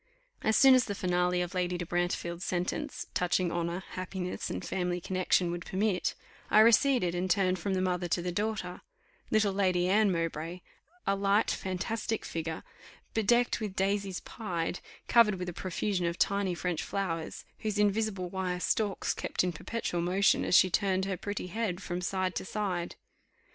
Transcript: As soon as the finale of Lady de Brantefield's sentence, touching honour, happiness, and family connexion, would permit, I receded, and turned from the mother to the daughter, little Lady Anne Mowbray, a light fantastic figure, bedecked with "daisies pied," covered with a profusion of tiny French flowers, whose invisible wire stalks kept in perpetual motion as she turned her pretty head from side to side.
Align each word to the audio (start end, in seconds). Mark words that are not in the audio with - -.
As 0.41 0.55
soon 0.57 0.73
as 0.73 0.85
the 0.85 0.95
finale 0.95 1.43
of 1.43 1.53
Lady 1.53 1.77
de 1.77 1.85
Brantefield's 1.85 2.43
sentence, 2.43 3.05
touching 3.13 3.51
honour, 3.51 3.83
happiness, 3.91 4.49
and 4.49 4.65
family 4.65 4.99
connexion, 4.99 5.51
would 5.51 5.63
permit, 5.63 6.15
I 6.49 6.61
receded, 6.61 7.13
and 7.13 7.29
turned 7.29 7.59
from 7.59 7.75
the 7.75 7.83
mother 7.83 8.07
to 8.07 8.21
the 8.23 8.31
daughter, 8.31 8.81
little 9.29 9.53
Lady 9.53 9.87
Anne 9.87 10.11
Mowbray, 10.11 10.61
a 11.05 11.15
light 11.15 11.51
fantastic 11.51 12.25
figure, 12.25 12.63
bedecked 13.13 13.59
with 13.59 13.75
"daisies 13.75 14.21
pied," 14.21 14.79
covered 15.07 15.35
with 15.35 15.49
a 15.49 15.53
profusion 15.53 16.07
of 16.07 16.17
tiny 16.17 16.55
French 16.55 16.81
flowers, 16.81 17.45
whose 17.59 17.77
invisible 17.77 18.27
wire 18.27 18.59
stalks 18.59 19.13
kept 19.13 19.43
in 19.43 19.51
perpetual 19.53 20.01
motion 20.01 20.43
as 20.43 20.57
she 20.57 20.71
turned 20.71 21.05
her 21.05 21.15
pretty 21.15 21.45
head 21.45 21.79
from 21.79 22.01
side 22.01 22.33
to 22.33 22.43
side. 22.43 22.95